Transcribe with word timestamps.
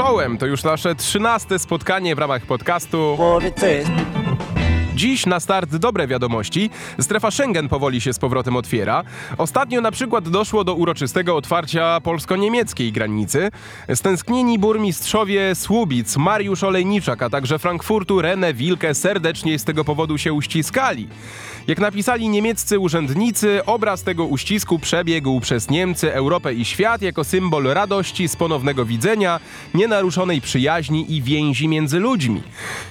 Czołem, 0.00 0.38
to 0.38 0.46
już 0.46 0.64
nasze 0.64 0.94
trzynaste 0.94 1.58
spotkanie 1.58 2.14
w 2.14 2.18
ramach 2.18 2.46
podcastu. 2.46 3.14
Powiedz. 3.16 3.60
Dziś 4.94 5.26
na 5.26 5.40
start 5.40 5.76
dobre 5.76 6.06
wiadomości. 6.06 6.70
Strefa 7.00 7.30
Schengen 7.30 7.68
powoli 7.68 8.00
się 8.00 8.12
z 8.12 8.18
powrotem 8.18 8.56
otwiera. 8.56 9.02
Ostatnio 9.38 9.80
na 9.80 9.90
przykład 9.90 10.28
doszło 10.28 10.64
do 10.64 10.74
uroczystego 10.74 11.36
otwarcia 11.36 12.00
polsko-niemieckiej 12.00 12.92
granicy. 12.92 13.50
Stęsknieni 13.94 14.58
burmistrzowie 14.58 15.54
Słubic, 15.54 16.16
Mariusz 16.16 16.64
Olejniczak, 16.64 17.22
a 17.22 17.30
także 17.30 17.58
Frankfurtu 17.58 18.18
René 18.18 18.54
Wilke 18.54 18.94
serdecznie 18.94 19.58
z 19.58 19.64
tego 19.64 19.84
powodu 19.84 20.18
się 20.18 20.32
uściskali. 20.32 21.08
Jak 21.66 21.78
napisali 21.78 22.28
niemieccy 22.28 22.78
urzędnicy, 22.78 23.60
obraz 23.66 24.02
tego 24.02 24.24
uścisku 24.24 24.78
przebiegł 24.78 25.40
przez 25.40 25.70
Niemcy, 25.70 26.14
Europę 26.14 26.54
i 26.54 26.64
świat 26.64 27.02
jako 27.02 27.24
symbol 27.24 27.64
radości 27.64 28.28
z 28.28 28.36
ponownego 28.36 28.84
widzenia, 28.84 29.40
nienaruszonej 29.74 30.40
przyjaźni 30.40 31.16
i 31.16 31.22
więzi 31.22 31.68
między 31.68 31.98
ludźmi. 31.98 32.42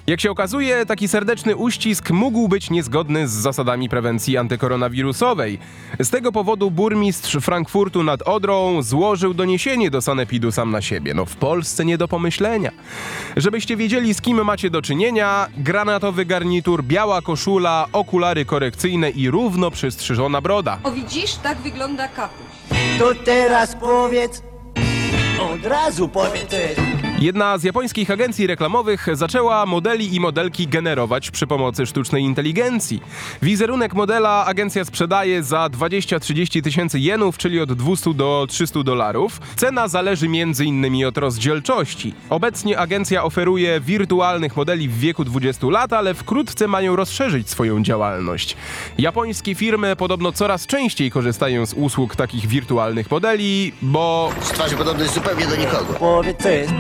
Jak 0.08 0.22
się 0.22 0.32
okazuje, 0.32 0.86
taki 0.86 1.08
serdeczny 1.08 1.56
uścisk 1.56 1.89
mógł 2.12 2.48
być 2.48 2.70
niezgodny 2.70 3.28
z 3.28 3.32
zasadami 3.32 3.90
prewencji 3.90 4.38
antykoronawirusowej. 4.38 5.60
Z 6.00 6.10
tego 6.10 6.32
powodu 6.32 6.72
burmistrz 6.72 7.38
Frankfurtu 7.42 8.04
nad 8.04 8.22
Odrą 8.22 8.82
złożył 8.82 9.34
doniesienie 9.34 9.92
do 9.92 10.02
Sanepidu 10.02 10.52
sam 10.52 10.72
na 10.72 10.82
siebie. 10.82 11.14
No 11.14 11.26
w 11.26 11.36
Polsce 11.36 11.86
nie 11.86 11.98
do 11.98 12.08
pomyślenia. 12.08 12.72
Żebyście 13.38 13.78
wiedzieli 13.78 14.14
z 14.14 14.22
kim 14.22 14.46
macie 14.46 14.70
do 14.70 14.82
czynienia, 14.82 15.48
granatowy 15.58 16.26
garnitur, 16.26 16.84
biała 16.84 17.22
koszula, 17.22 17.88
okulary 17.94 18.46
korekcyjne 18.46 19.10
i 19.10 19.30
równo 19.30 19.72
przystrzyżona 19.72 20.42
broda. 20.42 20.78
O 20.84 20.92
widzisz, 20.92 21.36
tak 21.36 21.58
wygląda 21.58 22.08
kapuś. 22.08 22.46
To 23.00 23.16
teraz 23.26 23.76
powiedz. 23.76 24.44
Od 25.54 25.66
razu 25.66 26.10
powiedz 26.10 26.50
co 26.50 26.56
jest. 26.56 26.99
Jedna 27.22 27.58
z 27.58 27.64
japońskich 27.64 28.12
agencji 28.12 28.48
reklamowych 28.48 29.08
zaczęła 29.14 29.66
modeli 29.66 30.16
i 30.16 30.20
modelki 30.20 30.68
generować 30.68 31.32
przy 31.32 31.48
pomocy 31.48 31.86
sztucznej 31.86 32.24
inteligencji. 32.24 33.02
Wizerunek 33.42 33.94
modela 33.94 34.46
agencja 34.46 34.86
sprzedaje 34.86 35.44
za 35.44 35.68
20-30 35.68 36.64
tysięcy 36.64 37.00
jenów, 37.00 37.38
czyli 37.38 37.60
od 37.60 37.74
200 37.74 38.14
do 38.14 38.46
300 38.50 38.84
dolarów. 38.84 39.42
Cena 39.56 39.88
zależy 39.88 40.26
m.in. 40.26 41.06
od 41.06 41.18
rozdzielczości. 41.18 42.14
Obecnie 42.30 42.80
agencja 42.80 43.24
oferuje 43.24 43.80
wirtualnych 43.80 44.58
modeli 44.58 44.90
w 44.90 45.00
wieku 45.00 45.24
20 45.24 45.68
lat, 45.68 45.94
ale 45.94 46.14
wkrótce 46.14 46.68
mają 46.68 46.96
rozszerzyć 46.96 47.50
swoją 47.50 47.84
działalność. 47.84 48.58
Japońskie 48.98 49.56
firmy 49.56 49.96
podobno 49.96 50.32
coraz 50.32 50.68
częściej 50.68 51.12
korzystają 51.12 51.66
z 51.66 51.74
usług 51.74 52.16
takich 52.16 52.48
wirtualnych 52.48 53.12
modeli, 53.12 53.74
bo 53.82 54.32
Z 54.42 54.50
twarzy 54.50 54.76
podobny 54.76 55.08
zupełnie 55.08 55.48
do 55.48 55.56
nikogo. 55.56 55.94
Powiedz 56.00 56.38
co 56.44 56.50
jest. 56.50 56.74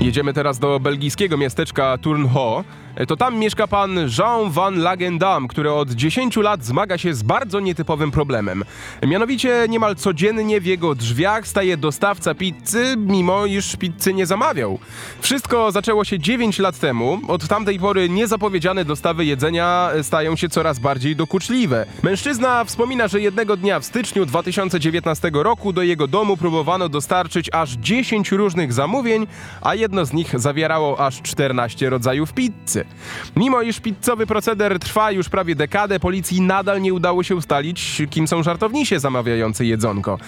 Jedziemy 0.00 0.32
teraz 0.32 0.58
do 0.58 0.80
belgijskiego 0.80 1.36
miasteczka 1.36 1.98
Turnho. 1.98 2.64
To 3.08 3.16
tam 3.16 3.38
mieszka 3.38 3.66
pan 3.66 3.98
Jean 4.18 4.50
van 4.50 4.78
Lagendam, 4.78 5.48
który 5.48 5.72
od 5.72 5.90
10 5.90 6.36
lat 6.36 6.64
zmaga 6.64 6.98
się 6.98 7.14
z 7.14 7.22
bardzo 7.22 7.60
nietypowym 7.60 8.10
problemem. 8.10 8.64
Mianowicie 9.06 9.66
niemal 9.68 9.96
codziennie 9.96 10.60
w 10.60 10.66
jego 10.66 10.94
drzwiach 10.94 11.46
staje 11.46 11.76
dostawca 11.76 12.34
pizzy, 12.34 12.94
mimo 12.96 13.46
iż 13.46 13.76
pizzy 13.76 14.14
nie 14.14 14.26
zamawiał. 14.26 14.78
Wszystko 15.20 15.72
zaczęło 15.72 16.04
się 16.04 16.18
9 16.18 16.58
lat 16.58 16.78
temu. 16.78 17.20
Od 17.28 17.48
tamtej 17.48 17.78
pory 17.78 18.08
niezapowiedziane 18.08 18.84
dostawy 18.84 19.24
jedzenia 19.24 19.90
stają 20.02 20.36
się 20.36 20.48
coraz 20.48 20.78
bardziej 20.78 21.16
dokuczliwe. 21.16 21.86
Mężczyzna 22.02 22.64
wspomina, 22.64 23.08
że 23.08 23.20
jednego 23.20 23.56
dnia 23.56 23.80
w 23.80 23.84
styczniu 23.84 24.26
2019 24.26 25.30
roku 25.34 25.72
do 25.72 25.82
jego 25.82 26.06
domu 26.06 26.36
próbowano 26.36 26.88
dostarczyć 26.88 27.50
aż 27.52 27.70
10 27.72 28.32
różnych 28.32 28.72
zamówień, 28.72 29.26
a 29.60 29.74
jedno 29.74 30.04
z 30.04 30.12
nich 30.12 30.40
zawierało 30.40 31.06
aż 31.06 31.22
14 31.22 31.90
rodzajów 31.90 32.32
pizzy. 32.32 32.89
Mimo 33.36 33.62
iż 33.62 33.80
pizzowy 33.80 34.26
proceder 34.26 34.78
trwa 34.78 35.10
już 35.12 35.28
prawie 35.28 35.54
dekadę, 35.54 36.00
policji 36.00 36.40
nadal 36.40 36.82
nie 36.82 36.94
udało 36.94 37.22
się 37.22 37.36
ustalić, 37.36 38.02
kim 38.10 38.28
są 38.28 38.42
żartownisie 38.42 39.00
zamawiający 39.00 39.66
jedzonko. 39.66 40.18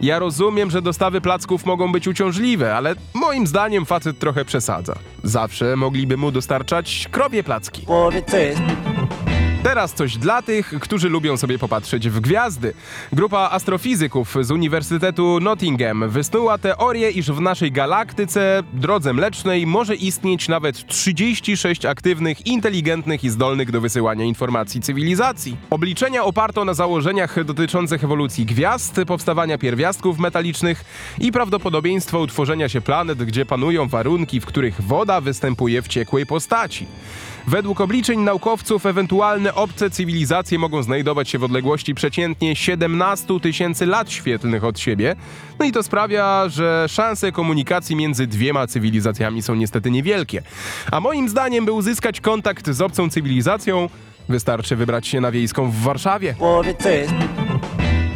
Ja 0.00 0.18
rozumiem, 0.18 0.70
że 0.70 0.82
dostawy 0.82 1.20
placków 1.20 1.66
mogą 1.66 1.92
być 1.92 2.08
uciążliwe, 2.08 2.76
ale 2.76 2.94
moim 3.14 3.46
zdaniem 3.46 3.86
facet 3.86 4.18
trochę 4.18 4.44
przesadza. 4.44 4.94
Zawsze 5.22 5.76
mogliby 5.76 6.16
mu 6.16 6.30
dostarczać 6.30 7.08
krowie 7.10 7.42
placki. 7.42 7.86
Teraz 9.62 9.94
coś 9.94 10.16
dla 10.16 10.42
tych, 10.42 10.74
którzy 10.80 11.08
lubią 11.08 11.36
sobie 11.36 11.58
popatrzeć 11.58 12.08
w 12.08 12.20
gwiazdy. 12.20 12.74
Grupa 13.12 13.48
astrofizyków 13.52 14.36
z 14.40 14.50
Uniwersytetu 14.50 15.40
Nottingham 15.40 16.08
wysnuła 16.08 16.58
teorię, 16.58 17.10
iż 17.10 17.30
w 17.30 17.40
naszej 17.40 17.72
galaktyce, 17.72 18.62
drodze 18.72 19.12
mlecznej, 19.12 19.66
może 19.66 19.94
istnieć 19.94 20.48
nawet 20.48 20.86
36 20.86 21.84
aktywnych, 21.84 22.46
inteligentnych 22.46 23.24
i 23.24 23.30
zdolnych 23.30 23.70
do 23.70 23.80
wysyłania 23.80 24.24
informacji 24.24 24.80
cywilizacji. 24.80 25.56
Obliczenia 25.70 26.24
oparto 26.24 26.64
na 26.64 26.74
założeniach 26.74 27.44
dotyczących 27.44 28.04
ewolucji 28.04 28.46
gwiazd, 28.46 29.00
powstawania 29.06 29.58
pierwiastków 29.58 30.18
metalicznych 30.18 30.84
i 31.20 31.32
prawdopodobieństwo 31.32 32.20
utworzenia 32.20 32.68
się 32.68 32.80
planet, 32.80 33.24
gdzie 33.24 33.46
panują 33.46 33.88
warunki, 33.88 34.40
w 34.40 34.46
których 34.46 34.82
woda 34.82 35.20
występuje 35.20 35.82
w 35.82 35.88
ciekłej 35.88 36.26
postaci. 36.26 36.86
Według 37.48 37.80
obliczeń 37.80 38.20
naukowców 38.20 38.86
ewentualne 38.86 39.54
obce 39.54 39.90
cywilizacje 39.90 40.58
mogą 40.58 40.82
znajdować 40.82 41.28
się 41.28 41.38
w 41.38 41.44
odległości 41.44 41.94
przeciętnie 41.94 42.56
17 42.56 43.40
tysięcy 43.40 43.86
lat 43.86 44.10
świetlnych 44.10 44.64
od 44.64 44.80
siebie. 44.80 45.16
No 45.58 45.64
i 45.64 45.72
to 45.72 45.82
sprawia, 45.82 46.48
że 46.48 46.86
szanse 46.88 47.32
komunikacji 47.32 47.96
między 47.96 48.26
dwiema 48.26 48.66
cywilizacjami 48.66 49.42
są 49.42 49.54
niestety 49.54 49.90
niewielkie. 49.90 50.42
A 50.90 51.00
moim 51.00 51.28
zdaniem, 51.28 51.64
by 51.64 51.72
uzyskać 51.72 52.20
kontakt 52.20 52.70
z 52.70 52.80
obcą 52.80 53.10
cywilizacją, 53.10 53.88
wystarczy 54.28 54.76
wybrać 54.76 55.06
się 55.06 55.20
na 55.20 55.30
wiejską 55.30 55.70
w 55.70 55.76
Warszawie. 55.76 56.34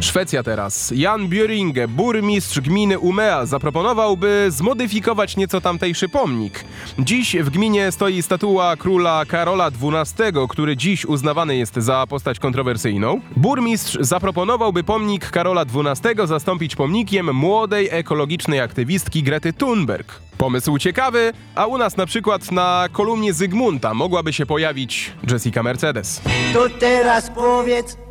Szwecja 0.03 0.43
teraz. 0.43 0.91
Jan 0.95 1.27
Björinge, 1.27 1.87
burmistrz 1.87 2.59
gminy 2.59 2.99
Umea, 2.99 3.45
zaproponował, 3.45 4.17
by 4.17 4.47
zmodyfikować 4.49 5.37
nieco 5.37 5.61
tamtejszy 5.61 6.09
pomnik. 6.09 6.65
Dziś 6.99 7.35
w 7.35 7.49
gminie 7.49 7.91
stoi 7.91 8.21
statua 8.21 8.75
króla 8.75 9.25
Karola 9.25 9.67
XII, 9.67 10.47
który 10.49 10.77
dziś 10.77 11.05
uznawany 11.05 11.55
jest 11.55 11.75
za 11.75 12.07
postać 12.07 12.39
kontrowersyjną. 12.39 13.21
Burmistrz 13.37 13.97
zaproponował, 14.01 14.73
by 14.73 14.83
pomnik 14.83 15.29
Karola 15.29 15.61
XII 15.61 16.27
zastąpić 16.27 16.75
pomnikiem 16.75 17.35
młodej 17.35 17.87
ekologicznej 17.91 18.59
aktywistki 18.59 19.23
Grety 19.23 19.53
Thunberg. 19.53 20.19
Pomysł 20.37 20.77
ciekawy, 20.77 21.33
a 21.55 21.65
u 21.65 21.77
nas 21.77 21.97
na 21.97 22.05
przykład 22.05 22.51
na 22.51 22.87
kolumnie 22.91 23.33
Zygmunta 23.33 23.93
mogłaby 23.93 24.33
się 24.33 24.45
pojawić 24.45 25.11
Jessica 25.31 25.63
Mercedes. 25.63 26.21
To 26.53 26.69
teraz 26.79 27.29
powiedz. 27.29 28.02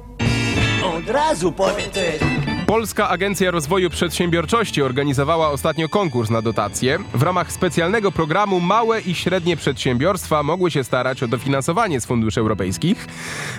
Od 0.84 1.08
razu 1.08 1.52
powiedz 1.52 1.94
co 1.94 2.00
jest. 2.00 2.24
Polska 2.66 3.08
Agencja 3.08 3.50
Rozwoju 3.50 3.90
Przedsiębiorczości 3.90 4.82
organizowała 4.82 5.50
ostatnio 5.50 5.88
konkurs 5.88 6.30
na 6.30 6.42
dotacje. 6.42 6.98
W 7.14 7.22
ramach 7.22 7.52
specjalnego 7.52 8.12
programu 8.12 8.60
małe 8.60 9.00
i 9.00 9.14
średnie 9.14 9.56
przedsiębiorstwa 9.56 10.42
mogły 10.42 10.70
się 10.70 10.84
starać 10.84 11.22
o 11.22 11.28
dofinansowanie 11.28 12.00
z 12.00 12.06
funduszy 12.06 12.40
europejskich. 12.40 13.06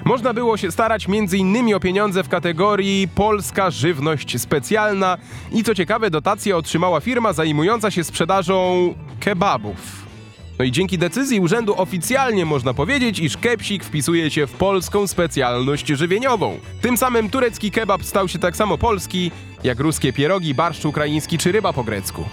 Można 0.06 0.34
było 0.34 0.58
się 0.58 0.72
starać 0.72 1.08
m.in. 1.10 1.76
o 1.76 1.80
pieniądze 1.80 2.24
w 2.24 2.30
kategorii 2.30 3.08
Polska 3.16 3.72
Żywność 3.72 4.42
Specjalna 4.42 5.18
i 5.52 5.64
co 5.64 5.76
ciekawe 5.76 6.10
dotację 6.10 6.58
otrzymała 6.58 7.00
firma 7.00 7.34
zajmująca 7.34 7.92
się 7.92 8.04
sprzedażą 8.04 8.94
kebabów. 9.20 10.03
No 10.60 10.66
i 10.66 10.72
dzięki 10.72 10.98
decyzji 10.98 11.40
urzędu 11.40 11.82
oficjalnie 11.82 12.46
można 12.46 12.74
powiedzieć, 12.74 13.20
iż 13.20 13.38
kepsik 13.38 13.84
wpisuje 13.84 14.32
się 14.32 14.48
w 14.48 14.52
polską 14.52 15.08
specjalność 15.08 15.88
żywieniową. 15.88 16.60
Tym 16.82 16.98
samym 16.98 17.30
turecki 17.30 17.72
kebab 17.72 18.04
stał 18.04 18.28
się 18.28 18.40
tak 18.40 18.56
samo 18.58 18.78
polski, 18.78 19.32
jak 19.64 19.80
ruskie 19.80 20.14
pierogi, 20.14 20.54
barszcz 20.54 20.86
ukraiński 20.86 21.38
czy 21.38 21.52
ryba 21.52 21.74
po 21.74 21.84
grecku. 21.84 22.26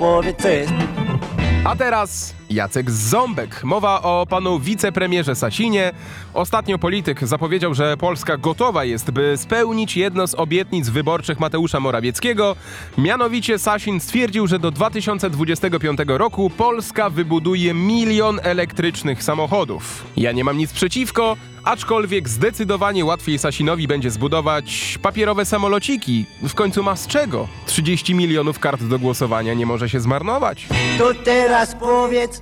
A 1.65 1.77
teraz 1.77 2.35
Jacek 2.51 2.91
Ząbek. 2.91 3.65
Mowa 3.65 4.03
o 4.03 4.27
panu 4.31 4.59
wicepremierze 4.59 5.35
Sasinie. 5.35 5.93
Ostatnio 6.35 6.79
polityk 6.79 7.27
zapowiedział, 7.27 7.75
że 7.75 7.97
Polska 7.97 8.37
gotowa 8.37 8.85
jest, 8.85 9.11
by 9.11 9.35
spełnić 9.37 9.97
jedno 9.97 10.27
z 10.27 10.35
obietnic 10.35 10.89
wyborczych 10.89 11.41
Mateusza 11.41 11.81
Morawieckiego. 11.81 12.57
Mianowicie 12.99 13.59
Sasin 13.59 14.01
stwierdził, 14.01 14.47
że 14.47 14.59
do 14.59 14.71
2025 14.71 15.99
roku 16.07 16.51
Polska 16.51 17.11
wybuduje 17.11 17.75
milion 17.75 18.41
elektrycznych 18.43 19.23
samochodów. 19.23 20.05
Ja 20.17 20.33
nie 20.33 20.45
mam 20.45 20.59
nic 20.59 20.73
przeciwko, 20.73 21.37
aczkolwiek 21.65 22.29
zdecydowanie 22.29 23.05
łatwiej 23.05 23.39
Sasinowi 23.39 23.89
będzie 23.89 24.11
zbudować 24.11 24.99
papierowe 25.03 25.45
samolociki. 25.45 26.27
W 26.43 26.55
końcu 26.55 26.83
ma 26.83 26.97
z 26.97 27.07
czego? 27.07 27.49
30 27.67 28.15
milionów 28.15 28.59
kart 28.59 28.83
do 28.83 28.99
głosowania 28.99 29.55
nie 29.55 29.67
może 29.67 29.89
się 29.89 30.01
zmarnować. 30.01 30.67
To 30.99 31.15
teraz 31.25 31.75
powiedz. 31.75 32.40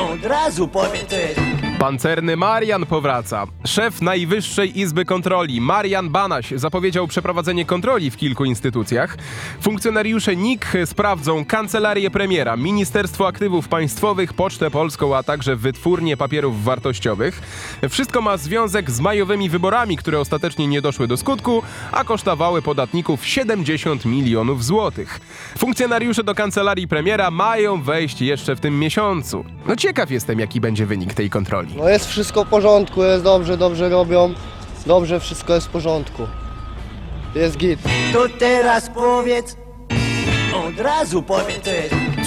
Od 0.00 0.24
razu 0.24 0.68
powiedz 0.68 1.06
co 1.08 1.16
jest. 1.16 1.59
Pancerny 1.80 2.36
Marian 2.36 2.86
powraca. 2.86 3.46
Szef 3.64 4.02
Najwyższej 4.02 4.78
Izby 4.80 5.04
Kontroli, 5.04 5.60
Marian 5.60 6.10
Banaś, 6.10 6.52
zapowiedział 6.56 7.06
przeprowadzenie 7.06 7.64
kontroli 7.64 8.10
w 8.10 8.16
kilku 8.16 8.44
instytucjach. 8.44 9.16
Funkcjonariusze 9.60 10.36
NIK 10.36 10.72
sprawdzą 10.84 11.44
Kancelarię 11.44 12.10
Premiera, 12.10 12.56
Ministerstwo 12.56 13.26
Aktywów 13.26 13.68
Państwowych, 13.68 14.32
Pocztę 14.32 14.70
Polską, 14.70 15.16
a 15.16 15.22
także 15.22 15.56
Wytwórnię 15.56 16.16
Papierów 16.16 16.64
Wartościowych. 16.64 17.42
Wszystko 17.88 18.22
ma 18.22 18.36
związek 18.36 18.90
z 18.90 19.00
majowymi 19.00 19.48
wyborami, 19.48 19.96
które 19.96 20.20
ostatecznie 20.20 20.66
nie 20.66 20.82
doszły 20.82 21.08
do 21.08 21.16
skutku, 21.16 21.62
a 21.92 22.04
kosztowały 22.04 22.62
podatników 22.62 23.26
70 23.26 24.04
milionów 24.04 24.64
złotych. 24.64 25.20
Funkcjonariusze 25.58 26.24
do 26.24 26.34
Kancelarii 26.34 26.88
Premiera 26.88 27.30
mają 27.30 27.82
wejść 27.82 28.20
jeszcze 28.20 28.56
w 28.56 28.60
tym 28.60 28.78
miesiącu. 28.78 29.44
No 29.66 29.76
ciekaw 29.76 30.10
jestem, 30.10 30.40
jaki 30.40 30.60
będzie 30.60 30.86
wynik 30.86 31.14
tej 31.14 31.30
kontroli. 31.30 31.69
No 31.76 31.88
jest 31.88 32.06
wszystko 32.08 32.44
w 32.44 32.48
porządku, 32.48 33.02
jest 33.02 33.24
dobrze, 33.24 33.56
dobrze 33.56 33.88
robią. 33.88 34.34
Dobrze, 34.86 35.20
wszystko 35.20 35.54
jest 35.54 35.66
w 35.66 35.70
porządku. 35.70 36.26
Jest 37.34 37.56
git. 37.56 37.80
To 38.12 38.26
teraz 38.38 38.90
powiedz, 38.94 39.56
od 40.68 40.80
razu 40.80 41.22
powiedz, 41.22 41.64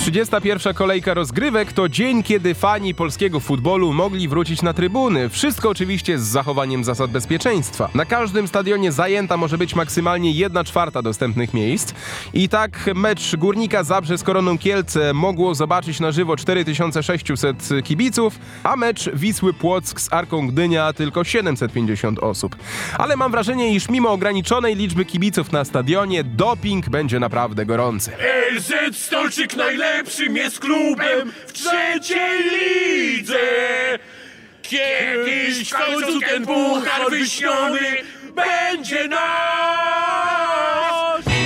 31. 0.04 0.74
kolejka 0.74 1.14
rozgrywek 1.14 1.74
to 1.74 1.90
dzień, 1.90 2.24
kiedy 2.24 2.54
fani 2.54 2.96
polskiego 2.96 3.40
futbolu 3.40 3.94
mogli 3.94 4.28
wrócić 4.28 4.62
na 4.62 4.74
trybuny. 4.74 5.30
Wszystko 5.30 5.70
oczywiście 5.70 6.20
z 6.20 6.22
zachowaniem 6.22 6.84
zasad 6.84 7.12
bezpieczeństwa. 7.12 7.90
Na 7.96 8.06
każdym 8.06 8.48
stadionie 8.48 8.92
zajęta 8.92 9.38
może 9.38 9.58
być 9.58 9.76
maksymalnie 9.76 10.32
1 10.32 10.66
czwarta 10.66 11.02
dostępnych 11.02 11.54
miejsc. 11.54 11.94
I 12.34 12.50
tak 12.50 12.90
mecz 12.96 13.36
Górnika 13.36 13.84
Zabrze 13.84 14.18
z 14.18 14.24
Koroną 14.24 14.58
Kielce 14.58 15.14
mogło 15.14 15.56
zobaczyć 15.56 16.00
na 16.00 16.12
żywo 16.12 16.38
4600 16.38 17.70
kibiców, 17.84 18.40
a 18.64 18.76
mecz 18.76 19.10
Wisły 19.14 19.54
Płock 19.54 20.00
z 20.00 20.14
Arką 20.14 20.48
Gdynia 20.48 20.94
tylko 20.94 21.24
750 21.24 22.20
osób. 22.20 22.56
Ale 22.98 23.16
mam 23.16 23.32
wrażenie, 23.32 23.76
iż 23.76 23.90
mimo 23.90 24.10
ograniczonej 24.12 24.76
liczby 24.76 25.06
kibiców 25.06 25.52
na 25.52 25.66
stadionie, 25.66 26.24
doping 26.24 26.90
będzie 26.90 27.20
naprawdę 27.20 27.66
gorący. 27.66 28.12
Stolczyk 28.92 29.56
najlepszym 29.94 30.38
jest 30.38 30.60
klubem 30.60 31.32
w 31.48 31.54
trzeciej 31.54 32.44
lidze. 32.44 33.40
Kiedyś 34.62 35.70
w 35.70 35.74
końcu 35.74 36.20
ten 36.20 36.46
puchar 36.46 37.10
wyśniony 37.10 37.80
będzie 38.36 39.08
nasz. 39.08 39.24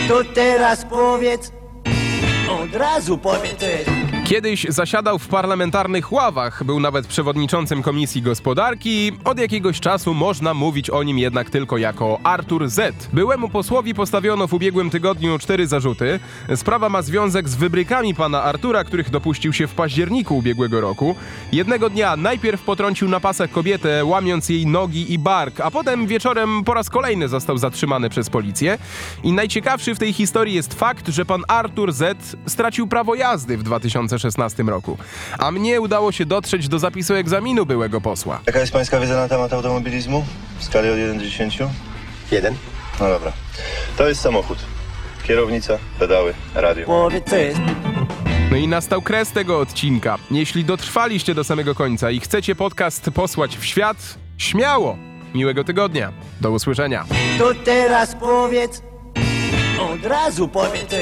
To 0.07 0.23
teraz 0.23 0.85
powiedz, 0.89 1.51
od 2.49 2.75
razu 2.75 3.17
powiedz, 3.17 3.63
Kiedyś 4.27 4.65
zasiadał 4.69 5.19
w 5.19 5.27
parlamentarnych 5.27 6.11
ławach, 6.11 6.63
był 6.63 6.79
nawet 6.79 7.07
przewodniczącym 7.07 7.81
Komisji 7.81 8.21
Gospodarki. 8.21 9.11
Od 9.23 9.39
jakiegoś 9.39 9.79
czasu 9.79 10.13
można 10.13 10.53
mówić 10.53 10.89
o 10.89 11.03
nim 11.03 11.19
jednak 11.19 11.49
tylko 11.49 11.77
jako 11.77 12.19
Artur 12.23 12.69
Z. 12.69 13.09
Byłemu 13.13 13.49
posłowi 13.49 13.93
postawiono 13.93 14.47
w 14.47 14.53
ubiegłym 14.53 14.89
tygodniu 14.89 15.39
cztery 15.39 15.67
zarzuty. 15.67 16.19
Sprawa 16.55 16.89
ma 16.89 17.01
związek 17.01 17.49
z 17.49 17.55
wybrykami 17.55 18.15
pana 18.15 18.43
Artura, 18.43 18.83
których 18.83 19.09
dopuścił 19.09 19.53
się 19.53 19.67
w 19.67 19.73
październiku 19.73 20.37
ubiegłego 20.37 20.81
roku. 20.81 21.15
Jednego 21.51 21.89
dnia 21.89 22.15
najpierw 22.15 22.61
potrącił 22.61 23.09
na 23.09 23.19
pasach 23.19 23.51
kobietę, 23.51 24.05
łamiąc 24.05 24.49
jej 24.49 24.65
nogi 24.65 25.13
i 25.13 25.19
bark, 25.19 25.59
a 25.59 25.71
potem 25.71 26.07
wieczorem 26.07 26.63
po 26.63 26.73
raz 26.73 26.89
kolejny 26.89 27.27
został 27.27 27.57
zatrzymany 27.57 28.09
przez 28.09 28.29
policję. 28.29 28.77
I 29.23 29.31
najciekawszy 29.31 29.95
w 29.95 29.99
tej 29.99 30.13
historii 30.13 30.55
jest 30.55 30.73
fakt, 30.73 31.07
że 31.07 31.25
pan 31.25 31.43
Artur 31.47 31.93
Z 31.93 32.35
stracił 32.45 32.87
prawo 32.87 33.15
jazdy 33.15 33.57
w 33.57 33.63
2016 33.63 34.16
roku. 34.67 34.97
A 35.39 35.51
mnie 35.51 35.81
udało 35.81 36.11
się 36.11 36.25
dotrzeć 36.25 36.67
do 36.67 36.79
zapisu 36.79 37.15
egzaminu 37.15 37.65
byłego 37.65 38.01
posła. 38.01 38.39
Jaka 38.47 38.59
jest 38.59 38.73
pańska 38.73 38.99
wiedza 38.99 39.15
na 39.15 39.27
temat 39.27 39.53
automobilizmu? 39.53 40.25
W 40.59 40.63
skali 40.63 40.89
od 40.89 40.97
1 40.97 41.17
do 41.17 41.23
10? 41.23 41.59
Jeden. 42.31 42.55
No 42.99 43.07
dobra. 43.07 43.31
To 43.97 44.07
jest 44.07 44.21
samochód. 44.21 44.57
Kierownica, 45.23 45.77
pedały, 45.99 46.33
radio. 46.55 47.09
No 48.51 48.57
i 48.57 48.67
nastał 48.67 49.01
kres 49.01 49.31
tego 49.31 49.59
odcinka. 49.59 50.17
Jeśli 50.31 50.65
dotrwaliście 50.65 51.35
do 51.35 51.43
samego 51.43 51.75
końca 51.75 52.11
i 52.11 52.19
chcecie 52.19 52.55
podcast 52.55 53.09
posłać 53.13 53.57
w 53.57 53.65
świat, 53.65 53.97
śmiało! 54.37 54.97
Miłego 55.35 55.63
tygodnia. 55.63 56.13
Do 56.41 56.51
usłyszenia. 56.51 57.05
To 57.37 57.53
teraz 57.65 58.15
powiedz, 58.15 58.81
od 59.79 60.05
razu 60.05 60.47
powiedz, 60.47 60.95